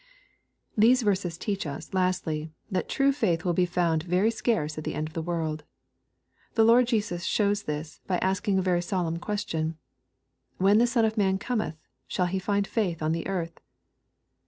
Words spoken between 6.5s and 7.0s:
The Lord